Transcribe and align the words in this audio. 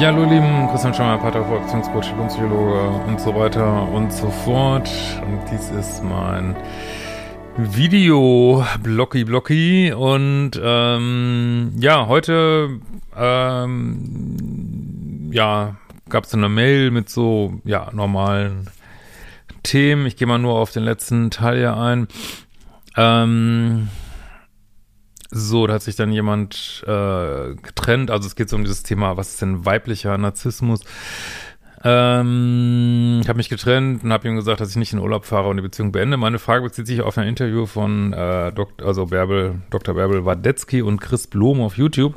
Ja, 0.00 0.06
hallo 0.06 0.24
Lieben, 0.24 0.66
Christian 0.70 0.94
Schemmer, 0.94 1.18
Pater, 1.18 1.44
Volkscoach, 1.44 2.14
Psychologe 2.28 2.88
und 3.06 3.20
so 3.20 3.34
weiter 3.34 3.86
und 3.92 4.10
so 4.10 4.30
fort. 4.30 4.88
Und 5.20 5.40
dies 5.52 5.70
ist 5.72 6.02
mein 6.02 6.56
Video 7.58 8.64
Blocky 8.82 9.24
Blocky 9.24 9.92
und 9.92 10.52
ähm, 10.62 11.72
ja, 11.76 12.06
heute 12.06 12.80
ähm, 13.14 15.28
ja, 15.32 15.76
gab 16.08 16.24
es 16.24 16.32
eine 16.32 16.48
Mail 16.48 16.90
mit 16.92 17.10
so 17.10 17.60
ja, 17.64 17.90
normalen 17.92 18.70
Themen. 19.62 20.06
Ich 20.06 20.16
gehe 20.16 20.26
mal 20.26 20.38
nur 20.38 20.54
auf 20.54 20.70
den 20.70 20.84
letzten 20.84 21.30
Teil 21.30 21.58
hier 21.58 21.76
ein. 21.76 22.08
Ähm, 22.96 23.90
so, 25.30 25.66
da 25.66 25.74
hat 25.74 25.82
sich 25.82 25.96
dann 25.96 26.12
jemand 26.12 26.82
äh, 26.86 27.54
getrennt. 27.54 28.10
Also 28.10 28.26
es 28.26 28.34
geht 28.34 28.48
so 28.48 28.56
um 28.56 28.64
dieses 28.64 28.82
Thema, 28.82 29.16
was 29.16 29.30
ist 29.30 29.42
denn 29.42 29.64
weiblicher 29.64 30.18
Narzissmus? 30.18 30.84
Ähm, 31.82 33.20
ich 33.22 33.28
habe 33.28 33.38
mich 33.38 33.48
getrennt 33.48 34.04
und 34.04 34.12
habe 34.12 34.28
ihm 34.28 34.36
gesagt, 34.36 34.60
dass 34.60 34.70
ich 34.70 34.76
nicht 34.76 34.92
in 34.92 34.98
Urlaub 34.98 35.24
fahre 35.24 35.48
und 35.48 35.56
die 35.56 35.62
Beziehung 35.62 35.92
beende. 35.92 36.18
Meine 36.18 36.38
Frage 36.38 36.64
bezieht 36.64 36.86
sich 36.86 37.00
auf 37.00 37.16
ein 37.16 37.26
Interview 37.26 37.64
von 37.64 38.12
äh, 38.12 38.52
Dok 38.52 38.82
also 38.84 39.06
Bärbel, 39.06 39.62
Dr. 39.70 39.94
Bärbel 39.94 40.26
Wadetzky 40.26 40.82
und 40.82 41.00
Chris 41.00 41.26
Blom 41.26 41.62
auf 41.62 41.78
YouTube. 41.78 42.16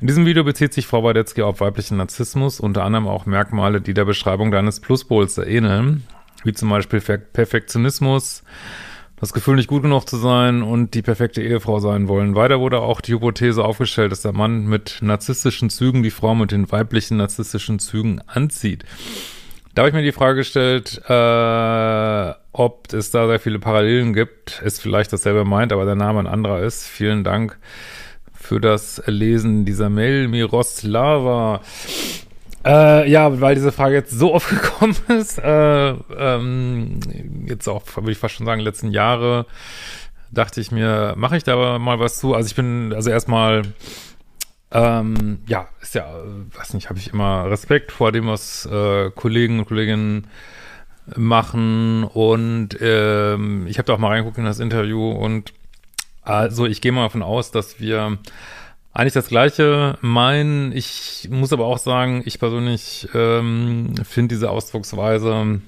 In 0.00 0.06
diesem 0.06 0.24
Video 0.24 0.44
bezieht 0.44 0.72
sich 0.72 0.86
Frau 0.86 1.04
Wadetzky 1.04 1.42
auf 1.42 1.60
weiblichen 1.60 1.98
Narzissmus, 1.98 2.58
unter 2.58 2.84
anderem 2.84 3.06
auch 3.06 3.26
Merkmale, 3.26 3.82
die 3.82 3.92
der 3.92 4.06
Beschreibung 4.06 4.50
deines 4.50 4.80
Pluspols 4.80 5.36
ähneln, 5.36 6.04
wie 6.44 6.54
zum 6.54 6.70
Beispiel 6.70 7.00
Perfektionismus, 7.00 8.44
das 9.22 9.32
Gefühl, 9.32 9.54
nicht 9.54 9.68
gut 9.68 9.82
genug 9.82 10.08
zu 10.08 10.16
sein 10.16 10.64
und 10.64 10.94
die 10.94 11.02
perfekte 11.02 11.42
Ehefrau 11.42 11.78
sein 11.78 12.08
wollen. 12.08 12.34
Weiter 12.34 12.58
wurde 12.58 12.80
auch 12.80 13.00
die 13.00 13.12
Hypothese 13.12 13.64
aufgestellt, 13.64 14.10
dass 14.10 14.22
der 14.22 14.32
Mann 14.32 14.66
mit 14.66 14.98
narzisstischen 15.00 15.70
Zügen 15.70 16.02
die 16.02 16.10
Frau 16.10 16.34
mit 16.34 16.50
den 16.50 16.72
weiblichen 16.72 17.18
narzisstischen 17.18 17.78
Zügen 17.78 18.20
anzieht. 18.26 18.84
Da 19.76 19.82
habe 19.82 19.90
ich 19.90 19.94
mir 19.94 20.02
die 20.02 20.10
Frage 20.10 20.38
gestellt, 20.38 21.00
äh, 21.08 22.34
ob 22.50 22.92
es 22.92 23.12
da 23.12 23.28
sehr 23.28 23.38
viele 23.38 23.60
Parallelen 23.60 24.12
gibt. 24.12 24.60
Ist 24.64 24.82
vielleicht 24.82 25.12
dasselbe 25.12 25.44
meint, 25.44 25.72
aber 25.72 25.84
der 25.84 25.94
Name 25.94 26.18
ein 26.18 26.26
anderer 26.26 26.60
ist. 26.60 26.84
Vielen 26.88 27.22
Dank 27.22 27.60
für 28.34 28.60
das 28.60 29.00
Lesen 29.06 29.64
dieser 29.64 29.88
Mail, 29.88 30.26
Miroslava. 30.26 31.60
Äh, 32.64 33.10
ja, 33.10 33.40
weil 33.40 33.54
diese 33.54 33.72
Frage 33.72 33.94
jetzt 33.94 34.12
so 34.12 34.34
oft 34.34 34.48
gekommen 34.50 34.96
ist, 35.08 35.38
äh, 35.38 35.90
ähm, 35.90 37.00
jetzt 37.46 37.68
auch, 37.68 37.82
würde 37.96 38.12
ich 38.12 38.18
fast 38.18 38.34
schon 38.34 38.46
sagen, 38.46 38.60
letzten 38.60 38.90
Jahre, 38.90 39.46
dachte 40.30 40.60
ich 40.60 40.70
mir, 40.70 41.14
mache 41.16 41.36
ich 41.36 41.44
da 41.44 41.78
mal 41.78 41.98
was 41.98 42.18
zu. 42.18 42.34
Also 42.34 42.46
ich 42.46 42.54
bin, 42.54 42.92
also 42.94 43.10
erstmal, 43.10 43.62
ähm, 44.70 45.40
ja, 45.46 45.68
ist 45.80 45.94
ja, 45.94 46.06
weiß 46.56 46.74
nicht, 46.74 46.88
habe 46.88 46.98
ich 46.98 47.12
immer 47.12 47.50
Respekt 47.50 47.92
vor 47.92 48.12
dem, 48.12 48.26
was 48.26 48.66
äh, 48.66 49.10
Kollegen 49.10 49.58
und 49.58 49.66
Kolleginnen 49.66 50.28
machen 51.16 52.04
und 52.04 52.78
ähm, 52.80 53.66
ich 53.66 53.78
habe 53.78 53.86
da 53.86 53.94
auch 53.94 53.98
mal 53.98 54.08
reingeguckt 54.08 54.38
in 54.38 54.44
das 54.44 54.60
Interview 54.60 55.10
und 55.10 55.52
also 56.22 56.66
ich 56.66 56.80
gehe 56.80 56.92
mal 56.92 57.02
davon 57.02 57.22
aus, 57.24 57.50
dass 57.50 57.80
wir 57.80 58.18
eigentlich 58.92 59.14
das 59.14 59.28
Gleiche 59.28 59.98
meinen. 60.00 60.72
Ich 60.72 61.28
muss 61.30 61.52
aber 61.52 61.66
auch 61.66 61.78
sagen, 61.78 62.22
ich 62.24 62.38
persönlich 62.38 63.08
ähm, 63.14 63.94
finde 64.04 64.34
diese 64.34 64.50
Ausdrucksweise 64.50 65.60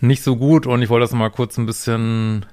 nicht 0.00 0.22
so 0.22 0.36
gut 0.36 0.66
und 0.66 0.82
ich 0.82 0.88
wollte 0.88 1.04
das 1.04 1.12
mal 1.12 1.30
kurz 1.30 1.58
ein 1.58 1.66
bisschen 1.66 2.46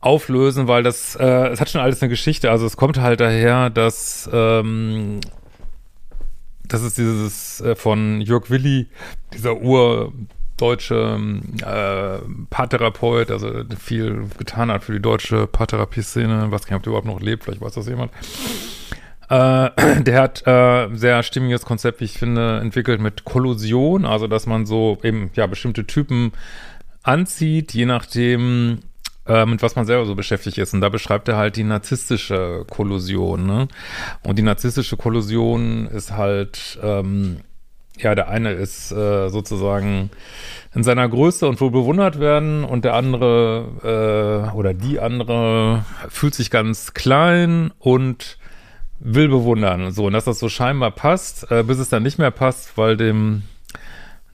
auflösen, 0.00 0.68
weil 0.68 0.82
das, 0.82 1.16
äh, 1.16 1.48
es 1.48 1.60
hat 1.60 1.70
schon 1.70 1.80
alles 1.80 2.02
eine 2.02 2.08
Geschichte. 2.08 2.50
Also 2.50 2.66
es 2.66 2.76
kommt 2.76 2.98
halt 2.98 3.20
daher, 3.20 3.70
dass 3.70 4.28
ähm, 4.32 5.20
das 6.66 6.82
ist 6.82 6.98
dieses 6.98 7.60
äh, 7.60 7.74
von 7.74 8.20
Jörg 8.20 8.50
Willi, 8.50 8.88
dieser 9.32 9.56
Ur 9.56 10.12
deutsche 10.56 11.18
äh, 11.60 12.18
Paartherapeut, 12.50 13.30
also 13.30 13.50
viel 13.78 14.26
getan 14.38 14.70
hat 14.70 14.84
für 14.84 14.92
die 14.92 15.02
deutsche 15.02 15.46
Paartherapie-Szene. 15.46 16.46
Was 16.50 16.64
nicht, 16.64 16.74
ob 16.74 16.82
der 16.82 16.90
überhaupt 16.90 17.06
noch 17.06 17.20
lebt, 17.20 17.44
vielleicht 17.44 17.60
weiß 17.60 17.74
das 17.74 17.88
jemand. 17.88 18.12
Äh, 19.28 19.70
der 20.02 20.22
hat 20.22 20.46
äh, 20.46 20.94
sehr 20.94 21.22
stimmiges 21.22 21.62
Konzept, 21.62 22.00
wie 22.00 22.04
ich 22.04 22.18
finde, 22.18 22.58
entwickelt 22.60 23.00
mit 23.00 23.24
Kollusion, 23.24 24.04
also 24.04 24.26
dass 24.26 24.46
man 24.46 24.66
so 24.66 24.98
eben 25.02 25.30
ja 25.34 25.46
bestimmte 25.46 25.86
Typen 25.86 26.32
anzieht, 27.02 27.74
je 27.74 27.86
nachdem, 27.86 28.80
äh, 29.26 29.46
mit 29.46 29.62
was 29.62 29.76
man 29.76 29.86
selber 29.86 30.06
so 30.06 30.14
beschäftigt 30.14 30.58
ist. 30.58 30.74
Und 30.74 30.80
da 30.80 30.88
beschreibt 30.88 31.28
er 31.28 31.36
halt 31.36 31.56
die 31.56 31.64
narzisstische 31.64 32.64
Kollusion. 32.68 33.46
Ne? 33.46 33.68
Und 34.22 34.38
die 34.38 34.42
narzisstische 34.42 34.96
Kollusion 34.96 35.86
ist 35.86 36.12
halt 36.12 36.78
ähm, 36.82 37.38
ja, 37.98 38.14
der 38.14 38.28
eine 38.28 38.52
ist 38.52 38.90
äh, 38.92 39.28
sozusagen 39.28 40.10
in 40.74 40.82
seiner 40.82 41.08
Größe 41.08 41.46
und 41.48 41.60
wohl 41.60 41.70
bewundert 41.70 42.18
werden 42.18 42.64
und 42.64 42.84
der 42.84 42.94
andere 42.94 44.50
äh, 44.52 44.56
oder 44.56 44.74
die 44.74 44.98
andere 44.98 45.84
fühlt 46.08 46.34
sich 46.34 46.50
ganz 46.50 46.94
klein 46.94 47.70
und 47.78 48.38
will 48.98 49.28
bewundern 49.28 49.84
und 49.84 49.92
so. 49.92 50.06
Und 50.06 50.12
dass 50.12 50.24
das 50.24 50.38
so 50.38 50.48
scheinbar 50.48 50.90
passt, 50.90 51.50
äh, 51.50 51.62
bis 51.62 51.78
es 51.78 51.88
dann 51.88 52.02
nicht 52.02 52.18
mehr 52.18 52.30
passt, 52.30 52.76
weil 52.76 52.96
dem 52.96 53.42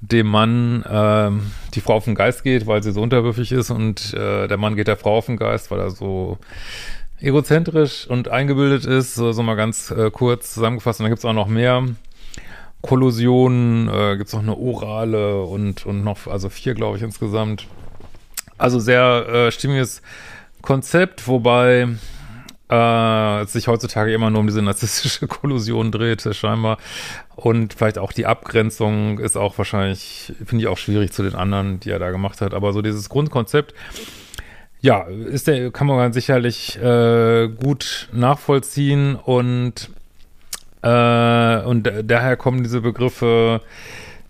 dem 0.03 0.28
Mann 0.28 0.82
äh, 0.82 1.31
die 1.75 1.82
Frau 1.82 1.94
auf 1.94 2.06
den 2.06 2.15
Geist 2.15 2.42
geht, 2.42 2.66
weil 2.66 2.82
sie 2.82 2.92
so 2.92 3.03
unterwürfig 3.03 3.53
ist 3.53 3.71
und 3.71 4.15
äh, 4.15 4.48
der 4.48 4.56
Mann 4.56 4.75
geht 4.75 4.88
der 4.88 4.97
Frau 4.97 5.19
auf 5.19 5.27
den 5.27 5.37
Geist, 5.37 5.71
weil 5.71 5.78
er 5.78 5.91
so 5.91 6.38
egozentrisch 7.21 8.06
und 8.06 8.28
eingebildet 8.28 8.87
ist, 8.87 9.15
so, 9.15 9.32
so 9.32 9.42
mal 9.42 9.56
ganz 9.56 9.91
äh, 9.91 10.10
kurz 10.10 10.54
zusammengefasst. 10.54 11.00
Und 11.00 11.04
dann 11.04 11.12
gibt's 11.12 11.25
auch 11.27 11.34
noch 11.34 11.48
mehr 11.48 11.84
Kollusionen, 12.82 13.88
äh, 13.88 14.16
gibt 14.16 14.28
es 14.28 14.34
noch 14.34 14.42
eine 14.42 14.56
orale 14.56 15.42
und, 15.42 15.84
und 15.86 16.02
noch, 16.02 16.26
also 16.26 16.48
vier, 16.48 16.74
glaube 16.74 16.96
ich, 16.96 17.02
insgesamt. 17.02 17.66
Also 18.56 18.78
sehr 18.78 19.26
äh, 19.28 19.52
stimmiges 19.52 20.02
Konzept, 20.62 21.26
wobei 21.28 21.88
äh, 22.70 23.41
es 23.42 23.52
sich 23.52 23.68
heutzutage 23.68 24.12
immer 24.12 24.30
nur 24.30 24.41
um 24.41 24.46
diese 24.46 24.62
narzisstische 24.62 25.26
Kollusion 25.28 25.91
dreht, 25.91 26.22
scheinbar. 26.34 26.78
Und 27.36 27.74
vielleicht 27.74 27.98
auch 27.98 28.12
die 28.12 28.26
Abgrenzung 28.26 29.18
ist 29.18 29.36
auch 29.36 29.58
wahrscheinlich, 29.58 30.32
finde 30.44 30.62
ich 30.62 30.68
auch 30.68 30.78
schwierig 30.78 31.12
zu 31.12 31.22
den 31.22 31.34
anderen, 31.34 31.80
die 31.80 31.91
er 31.91 31.98
da 31.98 32.10
gemacht 32.10 32.41
hat. 32.41 32.54
Aber 32.54 32.72
so 32.72 32.82
dieses 32.82 33.08
Grundkonzept, 33.08 33.74
ja, 34.80 35.02
ist 35.02 35.47
der, 35.47 35.70
kann 35.70 35.86
man 35.86 36.12
sicherlich 36.12 36.78
äh, 36.80 37.48
gut 37.48 38.08
nachvollziehen 38.12 39.16
und 39.16 39.91
äh, 40.82 41.62
und 41.62 41.91
daher 42.04 42.36
kommen 42.36 42.62
diese 42.62 42.80
Begriffe 42.80 43.60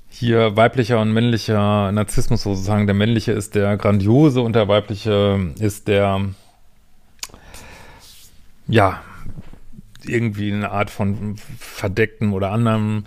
hier 0.08 0.56
weiblicher 0.56 1.00
und 1.00 1.12
männlicher 1.12 1.92
Narzissmus 1.92 2.42
sozusagen. 2.42 2.86
Der 2.86 2.94
männliche 2.94 3.32
ist 3.32 3.54
der 3.54 3.76
grandiose 3.76 4.40
und 4.40 4.54
der 4.54 4.68
weibliche 4.68 5.52
ist 5.58 5.88
der, 5.88 6.20
ja, 8.66 9.00
irgendwie 10.04 10.52
eine 10.52 10.70
Art 10.70 10.90
von 10.90 11.36
verdeckten 11.58 12.32
oder 12.32 12.50
anderem 12.50 13.04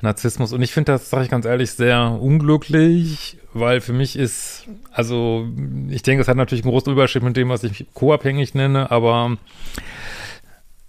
Narzissmus. 0.00 0.52
Und 0.52 0.62
ich 0.62 0.72
finde 0.72 0.92
das, 0.92 1.10
sage 1.10 1.24
ich 1.24 1.30
ganz 1.30 1.44
ehrlich, 1.44 1.72
sehr 1.72 2.18
unglücklich, 2.20 3.38
weil 3.52 3.80
für 3.80 3.92
mich 3.92 4.16
ist, 4.16 4.68
also 4.92 5.48
ich 5.88 6.02
denke, 6.02 6.22
es 6.22 6.28
hat 6.28 6.36
natürlich 6.36 6.64
einen 6.64 6.72
großen 6.72 6.92
Überschritt 6.92 7.22
mit 7.24 7.36
dem, 7.36 7.48
was 7.48 7.64
ich 7.64 7.86
co-abhängig 7.94 8.54
nenne, 8.54 8.90
aber 8.90 9.36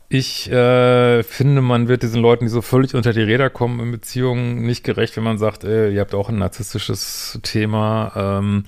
ich 0.08 0.52
äh, 0.52 1.24
finde, 1.24 1.62
man 1.62 1.88
wird 1.88 2.04
diesen 2.04 2.22
Leuten, 2.22 2.46
die 2.46 2.52
so 2.52 2.62
völlig 2.62 2.94
unter 2.94 3.12
die 3.12 3.24
Räder 3.24 3.50
kommen 3.50 3.80
in 3.80 3.92
Beziehungen, 3.92 4.62
nicht 4.66 4.84
gerecht, 4.84 5.18
wenn 5.18 5.24
man 5.24 5.38
sagt, 5.38 5.64
äh, 5.64 5.90
ihr 5.92 6.02
habt 6.02 6.14
auch 6.14 6.30
ein 6.30 6.38
narzisstisches 6.38 7.40
Thema. 7.42 8.12
Ähm, 8.16 8.66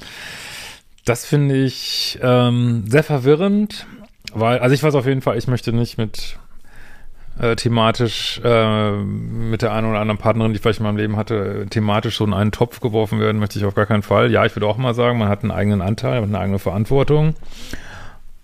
das 1.05 1.25
finde 1.25 1.55
ich 1.55 2.19
ähm, 2.21 2.83
sehr 2.87 3.03
verwirrend, 3.03 3.85
weil, 4.33 4.59
also 4.59 4.73
ich 4.73 4.83
weiß 4.83 4.95
auf 4.95 5.05
jeden 5.05 5.21
Fall, 5.21 5.37
ich 5.37 5.47
möchte 5.47 5.71
nicht 5.71 5.97
mit 5.97 6.37
äh, 7.39 7.55
thematisch 7.55 8.41
äh, 8.43 8.91
mit 8.91 9.61
der 9.61 9.73
einen 9.73 9.89
oder 9.89 9.99
anderen 9.99 10.17
Partnerin, 10.17 10.51
die 10.51 10.57
ich 10.57 10.61
vielleicht 10.61 10.79
in 10.79 10.85
meinem 10.85 10.97
Leben 10.97 11.17
hatte, 11.17 11.67
thematisch 11.69 12.17
so 12.17 12.25
in 12.25 12.33
einen 12.33 12.51
Topf 12.51 12.79
geworfen 12.79 13.19
werden, 13.19 13.39
möchte 13.39 13.59
ich 13.59 13.65
auf 13.65 13.75
gar 13.75 13.85
keinen 13.85 14.01
Fall. 14.01 14.31
Ja, 14.31 14.45
ich 14.45 14.55
würde 14.55 14.65
auch 14.65 14.77
mal 14.77 14.95
sagen, 14.95 15.19
man 15.19 15.29
hat 15.29 15.43
einen 15.43 15.51
eigenen 15.51 15.81
Anteil, 15.81 16.23
eine 16.23 16.39
eigene 16.39 16.59
Verantwortung. 16.59 17.35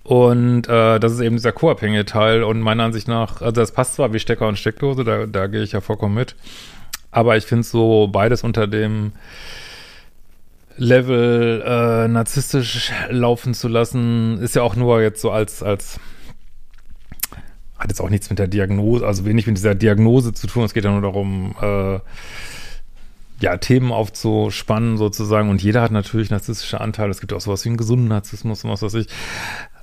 Und 0.04 0.68
äh, 0.68 1.00
das 1.00 1.14
ist 1.14 1.22
eben 1.22 1.38
dieser 1.38 1.54
co-abhängige 1.54 2.06
Teil. 2.06 2.44
Und 2.44 2.60
meiner 2.60 2.84
Ansicht 2.84 3.08
nach, 3.08 3.42
also 3.42 3.54
das 3.54 3.72
passt 3.72 3.96
zwar 3.96 4.14
wie 4.14 4.20
Stecker 4.20 4.48
und 4.48 4.60
Steckdose, 4.60 5.04
da, 5.04 5.26
da 5.26 5.48
gehe 5.48 5.64
ich 5.64 5.72
ja 5.72 5.82
vollkommen 5.82 6.16
mit. 6.16 6.36
Aber 7.12 7.38
ich 7.38 7.46
finde 7.46 7.64
so 7.64 8.10
beides 8.12 8.44
unter 8.44 8.68
dem 8.68 9.14
Level 10.76 11.64
äh, 11.66 12.08
narzisstisch 12.08 12.92
laufen 13.10 13.54
zu 13.54 13.68
lassen, 13.68 14.40
ist 14.40 14.56
ja 14.56 14.64
auch 14.64 14.76
nur 14.76 15.02
jetzt 15.02 15.22
so 15.22 15.30
als, 15.30 15.62
als 15.62 16.00
hat 17.78 17.90
jetzt 17.90 18.02
auch 18.02 18.10
nichts 18.10 18.30
mit 18.30 18.40
der 18.40 18.48
Diagnose, 18.48 19.06
also 19.06 19.26
wenig 19.26 19.46
mit 19.46 19.58
dieser 19.58 19.76
Diagnose 19.76 20.34
zu 20.34 20.48
tun. 20.48 20.64
Es 20.64 20.74
geht 20.74 20.86
ja 20.86 20.92
nur 20.92 21.02
darum, 21.02 21.56
äh, 21.62 22.00
ja, 23.40 23.58
Themen 23.58 23.92
aufzuspannen 23.92 24.98
sozusagen. 24.98 25.50
Und 25.50 25.62
jeder 25.62 25.82
hat 25.82 25.92
natürlich 25.92 26.30
narzisstische 26.30 26.80
Anteile. 26.80 27.12
Es 27.12 27.20
gibt 27.20 27.34
auch 27.34 27.42
sowas 27.42 27.66
wie 27.66 27.70
einen 27.70 27.78
gesunden 27.78 28.08
Narzissmus 28.08 28.64
und 28.64 28.72
was 28.72 28.82
weiß 28.82 28.94
ich. 28.96 29.08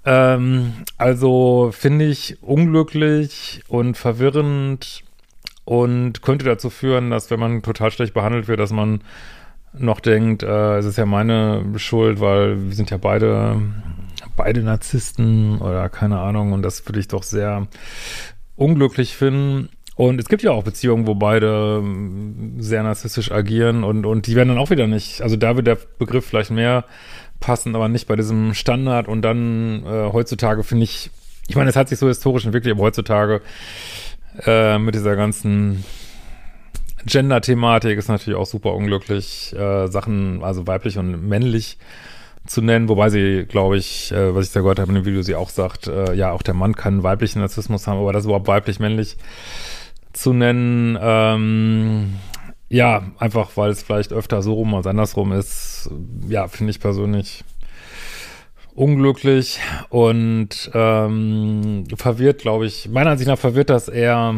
Ähm, 0.04 0.72
also 0.96 1.70
finde 1.72 2.06
ich 2.06 2.42
unglücklich 2.42 3.62
und 3.68 3.96
verwirrend 3.96 5.02
und 5.64 6.22
könnte 6.22 6.44
dazu 6.44 6.70
führen, 6.70 7.10
dass 7.10 7.30
wenn 7.30 7.40
man 7.40 7.62
total 7.62 7.90
schlecht 7.90 8.14
behandelt 8.14 8.48
wird, 8.48 8.60
dass 8.60 8.72
man 8.72 9.02
noch 9.72 10.00
denkt, 10.00 10.42
äh, 10.42 10.78
es 10.78 10.86
ist 10.86 10.98
ja 10.98 11.06
meine 11.06 11.64
Schuld, 11.76 12.20
weil 12.20 12.68
wir 12.68 12.74
sind 12.74 12.90
ja 12.90 12.96
beide 12.96 13.60
beide 14.36 14.62
Narzissten 14.62 15.58
oder 15.58 15.88
keine 15.88 16.18
Ahnung 16.18 16.52
und 16.52 16.62
das 16.62 16.86
würde 16.86 17.00
ich 17.00 17.08
doch 17.08 17.22
sehr 17.22 17.66
unglücklich 18.56 19.16
finden. 19.16 19.68
Und 19.96 20.18
es 20.18 20.28
gibt 20.30 20.42
ja 20.42 20.52
auch 20.52 20.64
Beziehungen, 20.64 21.06
wo 21.06 21.14
beide 21.14 21.80
ähm, 21.82 22.54
sehr 22.58 22.82
narzisstisch 22.82 23.30
agieren 23.30 23.84
und, 23.84 24.06
und 24.06 24.26
die 24.26 24.34
werden 24.34 24.48
dann 24.48 24.58
auch 24.58 24.70
wieder 24.70 24.86
nicht, 24.86 25.20
also 25.20 25.36
da 25.36 25.56
wird 25.56 25.66
der 25.66 25.76
Begriff 25.98 26.24
vielleicht 26.24 26.50
mehr 26.50 26.84
passen, 27.40 27.74
aber 27.74 27.88
nicht 27.88 28.06
bei 28.06 28.16
diesem 28.16 28.54
Standard. 28.54 29.08
Und 29.08 29.22
dann 29.22 29.84
äh, 29.84 30.12
heutzutage 30.12 30.62
finde 30.62 30.84
ich, 30.84 31.10
ich 31.48 31.56
meine, 31.56 31.70
es 31.70 31.76
hat 31.76 31.88
sich 31.88 31.98
so 31.98 32.08
historisch 32.08 32.44
entwickelt, 32.44 32.74
aber 32.74 32.84
heutzutage 32.84 33.40
äh, 34.46 34.78
mit 34.78 34.94
dieser 34.94 35.16
ganzen 35.16 35.84
Gender-Thematik 37.06 37.98
ist 37.98 38.08
natürlich 38.08 38.38
auch 38.38 38.46
super 38.46 38.74
unglücklich, 38.74 39.54
äh, 39.56 39.88
Sachen, 39.88 40.44
also 40.44 40.66
weiblich 40.66 40.98
und 40.98 41.26
männlich 41.28 41.78
zu 42.46 42.62
nennen, 42.62 42.88
wobei 42.88 43.10
sie, 43.10 43.44
glaube 43.46 43.76
ich, 43.76 44.12
äh, 44.12 44.34
was 44.34 44.46
ich 44.46 44.52
da 44.52 44.60
gehört 44.60 44.78
habe 44.78 44.90
in 44.90 44.96
dem 44.96 45.04
Video, 45.04 45.22
sie 45.22 45.34
auch 45.34 45.50
sagt, 45.50 45.86
äh, 45.86 46.14
ja, 46.14 46.32
auch 46.32 46.42
der 46.42 46.54
Mann 46.54 46.74
kann 46.74 47.02
weiblichen 47.02 47.40
Narzissmus 47.40 47.86
haben, 47.86 47.98
aber 47.98 48.12
das 48.12 48.24
überhaupt 48.24 48.48
weiblich-männlich 48.48 49.16
zu 50.12 50.32
nennen, 50.32 50.98
ähm, 51.00 52.14
ja, 52.68 53.02
einfach 53.18 53.50
weil 53.56 53.70
es 53.70 53.82
vielleicht 53.82 54.12
öfter 54.12 54.42
so 54.42 54.54
rum 54.54 54.74
als 54.74 54.86
andersrum 54.86 55.32
ist, 55.32 55.69
ja, 56.28 56.48
finde 56.48 56.70
ich 56.70 56.80
persönlich 56.80 57.44
unglücklich 58.74 59.60
und 59.88 60.70
ähm, 60.74 61.84
verwirrt, 61.96 62.40
glaube 62.40 62.66
ich. 62.66 62.88
Meiner 62.88 63.10
Ansicht 63.10 63.28
nach 63.28 63.38
verwirrt 63.38 63.70
das 63.70 63.88
eher, 63.88 64.34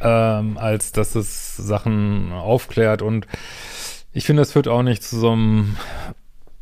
ähm, 0.00 0.58
als 0.58 0.92
dass 0.92 1.14
es 1.14 1.56
Sachen 1.56 2.32
aufklärt 2.32 3.02
und 3.02 3.26
ich 4.12 4.24
finde, 4.24 4.42
es 4.42 4.52
führt 4.52 4.68
auch 4.68 4.82
nicht 4.82 5.02
zu 5.02 5.18
so 5.18 5.32
einem 5.32 5.76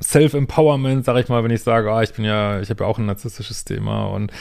Self-Empowerment, 0.02 1.04
sag 1.04 1.16
ich 1.18 1.28
mal, 1.28 1.44
wenn 1.44 1.50
ich 1.50 1.62
sage, 1.62 1.92
ah, 1.92 2.02
ich 2.02 2.12
bin 2.12 2.24
ja, 2.24 2.60
ich 2.60 2.70
habe 2.70 2.84
ja 2.84 2.90
auch 2.90 2.98
ein 2.98 3.06
narzisstisches 3.06 3.64
Thema 3.64 4.06
und 4.06 4.32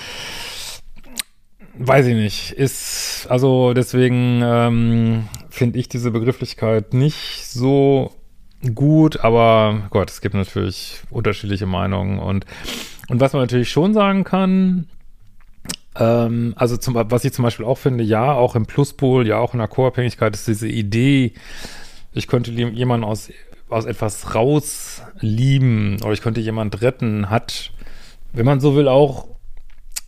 weiß 1.75 2.07
ich 2.07 2.15
nicht, 2.15 2.51
ist, 2.51 3.27
also 3.29 3.73
deswegen 3.73 4.41
ähm, 4.43 5.27
finde 5.49 5.79
ich 5.79 5.89
diese 5.89 6.11
Begrifflichkeit 6.11 6.93
nicht 6.93 7.47
so 7.47 8.11
gut, 8.73 9.19
aber 9.19 9.87
Gott, 9.89 10.09
es 10.09 10.21
gibt 10.21 10.35
natürlich 10.35 11.01
unterschiedliche 11.09 11.65
Meinungen. 11.65 12.19
Und, 12.19 12.45
und 13.09 13.19
was 13.19 13.33
man 13.33 13.43
natürlich 13.43 13.69
schon 13.69 13.93
sagen 13.93 14.23
kann, 14.23 14.87
ähm, 15.95 16.53
also 16.55 16.77
zum, 16.77 16.95
was 16.95 17.25
ich 17.25 17.33
zum 17.33 17.43
Beispiel 17.43 17.65
auch 17.65 17.77
finde, 17.77 18.03
ja, 18.03 18.33
auch 18.33 18.55
im 18.55 18.65
Pluspol, 18.65 19.27
ja, 19.27 19.37
auch 19.37 19.53
in 19.53 19.59
der 19.59 19.67
Co-Abhängigkeit 19.67 20.33
ist 20.33 20.47
diese 20.47 20.67
Idee, 20.67 21.33
ich 22.13 22.27
könnte 22.27 22.51
jemanden 22.51 23.05
aus 23.05 23.29
aus 23.73 23.85
etwas 23.85 24.35
rauslieben 24.35 25.97
oder 26.03 26.13
ich 26.13 26.21
könnte 26.21 26.41
jemand 26.41 26.81
retten, 26.81 27.29
hat, 27.29 27.71
wenn 28.31 28.45
man 28.45 28.59
so 28.59 28.75
will, 28.75 28.87
auch 28.87 29.27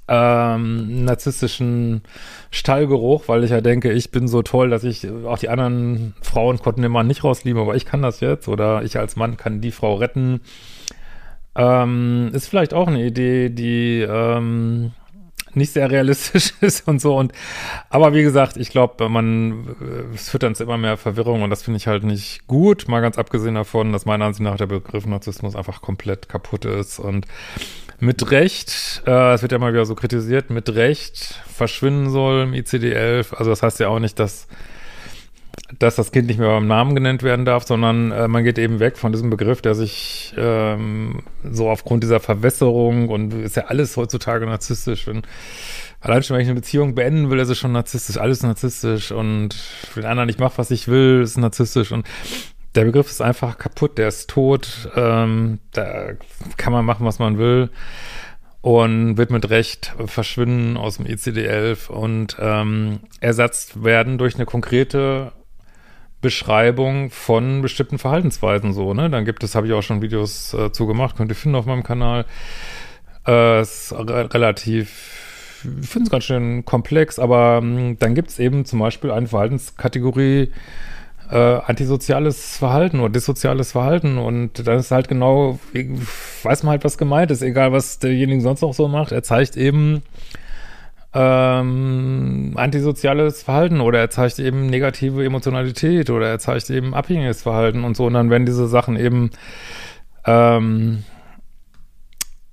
ähm, 0.07 1.05
narzisstischen 1.05 2.03
Stallgeruch, 2.51 3.27
weil 3.27 3.43
ich 3.43 3.51
ja 3.51 3.61
denke, 3.61 3.91
ich 3.91 4.11
bin 4.11 4.27
so 4.27 4.41
toll, 4.43 4.69
dass 4.69 4.83
ich, 4.83 5.07
auch 5.25 5.39
die 5.39 5.49
anderen 5.49 6.13
Frauen 6.21 6.59
konnten 6.59 6.83
den 6.83 6.91
Mann 6.91 7.07
nicht 7.07 7.23
rauslieben, 7.23 7.61
aber 7.61 7.75
ich 7.75 7.85
kann 7.85 8.01
das 8.01 8.19
jetzt 8.19 8.47
oder 8.47 8.83
ich 8.83 8.97
als 8.99 9.15
Mann 9.15 9.37
kann 9.37 9.61
die 9.61 9.71
Frau 9.71 9.95
retten. 9.95 10.41
Ähm, 11.55 12.31
ist 12.33 12.47
vielleicht 12.47 12.73
auch 12.73 12.87
eine 12.87 13.03
Idee, 13.03 13.49
die 13.49 14.01
ähm, 14.01 14.91
nicht 15.55 15.71
sehr 15.71 15.89
realistisch 15.89 16.53
ist 16.61 16.87
und 16.87 16.99
so. 16.99 17.17
Und 17.17 17.31
aber 17.89 18.13
wie 18.13 18.23
gesagt, 18.23 18.57
ich 18.57 18.69
glaube, 18.69 19.09
man 19.09 19.75
äh, 19.81 20.13
es 20.13 20.29
führt 20.29 20.43
dann 20.43 20.55
zu 20.55 20.63
immer 20.63 20.77
mehr 20.77 20.97
Verwirrung 20.97 21.41
und 21.41 21.49
das 21.49 21.63
finde 21.63 21.77
ich 21.77 21.87
halt 21.87 22.03
nicht 22.03 22.47
gut. 22.47 22.87
Mal 22.87 23.01
ganz 23.01 23.17
abgesehen 23.17 23.55
davon, 23.55 23.91
dass 23.91 24.05
meiner 24.05 24.25
Ansicht 24.25 24.43
nach 24.43 24.57
der 24.57 24.67
Begriff 24.67 25.05
Narzissmus 25.05 25.55
einfach 25.55 25.81
komplett 25.81 26.29
kaputt 26.29 26.65
ist 26.65 26.99
und 26.99 27.25
mit 27.99 28.31
Recht, 28.31 29.03
äh, 29.05 29.33
es 29.33 29.41
wird 29.41 29.51
ja 29.51 29.57
mal 29.57 29.73
wieder 29.73 29.85
so 29.85 29.95
kritisiert, 29.95 30.49
mit 30.49 30.73
Recht 30.75 31.41
verschwinden 31.53 32.09
soll 32.09 32.43
im 32.43 32.53
ICD-11. 32.53 33.33
Also 33.35 33.49
das 33.49 33.63
heißt 33.63 33.79
ja 33.79 33.87
auch 33.87 33.99
nicht, 33.99 34.19
dass 34.19 34.47
dass 35.79 35.95
das 35.95 36.11
Kind 36.11 36.27
nicht 36.27 36.37
mehr 36.37 36.49
beim 36.49 36.67
Namen 36.67 36.95
genannt 36.95 37.23
werden 37.23 37.45
darf, 37.45 37.65
sondern 37.65 38.11
äh, 38.11 38.27
man 38.27 38.43
geht 38.43 38.57
eben 38.57 38.79
weg 38.79 38.97
von 38.97 39.11
diesem 39.11 39.29
Begriff, 39.29 39.61
der 39.61 39.73
sich 39.73 40.33
ähm, 40.37 41.23
so 41.43 41.69
aufgrund 41.69 42.03
dieser 42.03 42.19
Verwässerung 42.19 43.09
und 43.09 43.33
ist 43.33 43.55
ja 43.55 43.65
alles 43.65 43.97
heutzutage 43.97 44.45
narzisstisch. 44.45 45.07
Wenn, 45.07 45.23
allein 46.01 46.23
schon, 46.23 46.35
wenn 46.35 46.43
ich 46.43 46.49
eine 46.49 46.59
Beziehung 46.59 46.93
beenden 46.93 47.29
will, 47.29 47.39
ist 47.39 47.49
es 47.49 47.57
schon 47.57 47.71
narzisstisch, 47.71 48.17
alles 48.17 48.43
narzisstisch 48.43 49.11
und 49.11 49.55
wenn 49.95 50.05
andere 50.05 50.25
nicht 50.25 50.39
macht, 50.39 50.57
was 50.57 50.71
ich 50.71 50.87
will, 50.87 51.21
ist 51.23 51.37
narzisstisch 51.37 51.91
und 51.91 52.05
der 52.75 52.85
Begriff 52.85 53.09
ist 53.09 53.21
einfach 53.21 53.57
kaputt, 53.57 53.97
der 53.97 54.09
ist 54.09 54.29
tot, 54.29 54.89
ähm, 54.95 55.59
da 55.71 56.09
kann 56.57 56.73
man 56.73 56.85
machen, 56.85 57.05
was 57.05 57.19
man 57.19 57.37
will 57.37 57.69
und 58.61 59.17
wird 59.17 59.29
mit 59.29 59.49
Recht 59.49 59.93
verschwinden 60.07 60.75
aus 60.75 60.97
dem 60.97 61.05
ECD-11 61.05 61.87
und 61.87 62.35
ähm, 62.39 62.99
ersetzt 63.19 63.83
werden 63.83 64.17
durch 64.17 64.35
eine 64.35 64.45
konkrete 64.45 65.31
Beschreibung 66.19 67.11
von 67.11 67.61
bestimmten 67.61 67.99
Verhaltensweisen 67.99 68.73
so, 68.73 68.95
ne? 68.95 69.11
Dann 69.11 69.25
gibt 69.25 69.43
es, 69.43 69.53
habe 69.53 69.67
ich 69.67 69.73
auch 69.73 69.83
schon 69.83 70.01
Videos 70.01 70.55
äh, 70.55 70.71
zu 70.71 70.87
gemacht, 70.87 71.15
könnt 71.15 71.29
ihr 71.29 71.35
finden 71.35 71.55
auf 71.55 71.67
meinem 71.67 71.83
Kanal. 71.83 72.25
Äh, 73.25 73.31
re 73.31 74.33
relativ, 74.33 75.61
ich 75.81 75.87
finde 75.87 76.05
es 76.05 76.09
ganz 76.09 76.23
schön 76.23 76.65
komplex, 76.65 77.19
aber 77.19 77.59
ähm, 77.61 77.99
dann 77.99 78.15
gibt 78.15 78.31
es 78.31 78.39
eben 78.39 78.65
zum 78.65 78.79
Beispiel 78.79 79.11
eine 79.11 79.27
Verhaltenskategorie, 79.27 80.51
äh, 81.31 81.59
antisoziales 81.65 82.57
Verhalten 82.57 82.99
oder 82.99 83.09
dissoziales 83.09 83.71
Verhalten 83.71 84.17
und 84.17 84.67
dann 84.67 84.79
ist 84.79 84.91
halt 84.91 85.07
genau, 85.07 85.59
weiß 86.43 86.63
man 86.63 86.71
halt, 86.71 86.83
was 86.83 86.97
gemeint 86.97 87.31
ist, 87.31 87.41
egal 87.41 87.71
was 87.71 87.99
derjenige 87.99 88.41
sonst 88.41 88.61
noch 88.61 88.73
so 88.73 88.87
macht, 88.87 89.11
er 89.11 89.23
zeigt 89.23 89.57
eben 89.57 90.03
ähm, 91.15 92.51
antisoziales 92.55 93.41
Verhalten 93.41 93.79
oder 93.79 93.99
er 93.99 94.09
zeigt 94.09 94.37
eben 94.37 94.67
negative 94.67 95.23
Emotionalität 95.23 96.09
oder 96.09 96.27
er 96.27 96.39
zeigt 96.39 96.69
eben 96.69 96.93
abhängiges 96.93 97.41
Verhalten 97.41 97.85
und 97.85 97.95
so. 97.95 98.05
Und 98.05 98.13
dann 98.13 98.29
werden 98.29 98.45
diese 98.45 98.67
Sachen 98.67 98.97
eben, 98.97 99.31
ähm, 100.25 101.05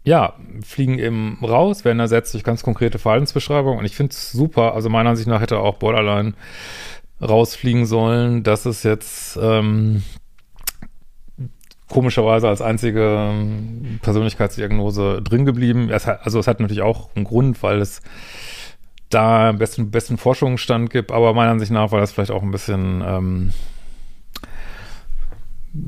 ja, 0.04 0.34
fliegen 0.64 1.00
eben 1.00 1.38
raus, 1.42 1.84
werden 1.84 1.98
ersetzt 1.98 2.34
durch 2.34 2.44
ganz 2.44 2.62
konkrete 2.62 3.00
Verhaltensbeschreibungen. 3.00 3.80
Und 3.80 3.84
ich 3.84 3.96
finde 3.96 4.12
es 4.12 4.30
super. 4.30 4.74
Also 4.74 4.88
meiner 4.88 5.10
Ansicht 5.10 5.28
nach 5.28 5.40
hätte 5.40 5.58
auch 5.58 5.78
Borderline 5.78 6.34
rausfliegen 7.22 7.86
sollen. 7.86 8.42
Das 8.42 8.66
ist 8.66 8.82
jetzt 8.82 9.38
ähm, 9.40 10.02
komischerweise 11.88 12.48
als 12.48 12.60
einzige 12.62 13.32
Persönlichkeitsdiagnose 14.02 15.22
drin 15.22 15.44
geblieben. 15.44 15.90
Es 15.90 16.06
hat, 16.06 16.24
also 16.24 16.38
es 16.38 16.46
hat 16.46 16.60
natürlich 16.60 16.82
auch 16.82 17.14
einen 17.14 17.24
Grund, 17.24 17.62
weil 17.62 17.80
es 17.80 18.00
da 19.10 19.52
besten, 19.52 19.90
besten 19.90 20.16
Forschungsstand 20.16 20.90
gibt, 20.90 21.12
aber 21.12 21.34
meiner 21.34 21.50
Ansicht 21.50 21.70
nach 21.70 21.92
war 21.92 22.00
das 22.00 22.12
vielleicht 22.12 22.30
auch 22.30 22.42
ein 22.42 22.50
bisschen, 22.50 23.02
ähm, 23.06 23.52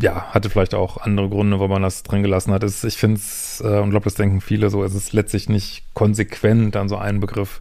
ja, 0.01 0.27
hatte 0.31 0.51
vielleicht 0.51 0.75
auch 0.75 0.99
andere 0.99 1.31
Gründe, 1.31 1.59
wo 1.59 1.67
man 1.69 1.83
das 1.83 2.03
drin 2.03 2.23
gelassen 2.23 2.53
hat. 2.53 2.63
Es, 2.63 2.85
ich 2.85 2.97
finde 2.97 3.17
es, 3.17 3.63
äh, 3.65 3.79
und 3.81 3.91
glaube, 3.91 4.05
das 4.05 4.15
denken 4.15 4.43
viele 4.43 4.69
so, 4.69 4.85
es 4.85 4.95
ist 4.95 5.15
letztlich 5.15 5.49
nicht 5.49 5.85
konsequent, 5.95 6.75
dann 6.75 6.89
so 6.89 6.97
einen 6.99 7.21
Begriff 7.21 7.61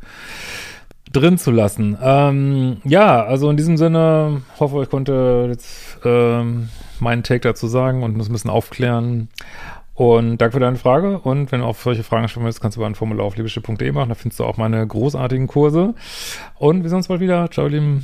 drin 1.13 1.37
zu 1.37 1.51
lassen. 1.51 1.97
Ähm, 2.01 2.77
ja, 2.83 3.23
also 3.23 3.49
in 3.49 3.57
diesem 3.57 3.77
Sinne, 3.77 4.41
hoffe, 4.59 4.83
ich 4.83 4.89
konnte 4.89 5.47
jetzt 5.49 5.99
ähm, 6.03 6.69
meinen 6.99 7.23
Take 7.23 7.41
dazu 7.41 7.67
sagen 7.67 8.03
und 8.03 8.17
das 8.17 8.29
ein 8.29 8.33
bisschen 8.33 8.49
aufklären. 8.49 9.29
Und 9.95 10.39
danke 10.39 10.53
für 10.53 10.59
deine 10.59 10.77
Frage. 10.77 11.19
Und 11.19 11.51
wenn 11.51 11.59
du 11.61 11.67
auf 11.67 11.81
solche 11.81 12.03
Fragen 12.03 12.27
schon 12.27 12.43
willst, 12.43 12.61
kannst 12.61 12.77
du 12.77 12.81
über 12.81 12.87
ein 12.87 12.95
Formular 12.95 13.25
auf 13.25 13.37
liebeschiff.de 13.37 13.91
machen. 13.91 14.09
Da 14.09 14.15
findest 14.15 14.39
du 14.39 14.45
auch 14.45 14.57
meine 14.57 14.85
großartigen 14.85 15.47
Kurse. 15.47 15.93
Und 16.57 16.81
wir 16.81 16.89
sehen 16.89 16.97
uns 16.97 17.07
bald 17.07 17.21
wieder. 17.21 17.49
Ciao, 17.51 17.67
ihr 17.67 17.73
Lieben. 17.73 18.03